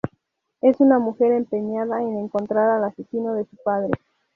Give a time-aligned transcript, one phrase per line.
[0.61, 3.91] Es una mujer empeñada en encontrar al asesino de su padre.